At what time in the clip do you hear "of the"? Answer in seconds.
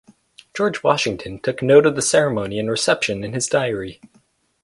1.85-2.01